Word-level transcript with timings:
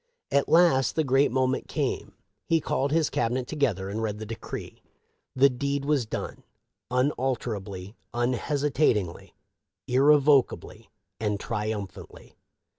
At 0.31 0.49
last 0.49 0.95
the 0.95 1.03
great 1.03 1.31
moment 1.31 1.67
came. 1.67 2.13
He 2.47 2.59
called 2.59 2.91
his 2.91 3.11
Cabinet 3.11 3.45
together 3.45 3.87
and 3.87 4.01
read 4.01 4.17
the 4.17 4.25
decree. 4.25 4.81
The 5.35 5.47
.deed 5.47 5.85
was 5.85 6.07
done, 6.07 6.41
unalterably, 6.89 7.95
unhesitatingly, 8.11 9.35
irrevocably, 9.85 10.89
and 11.19 11.39
triumphantly. 11.39 12.35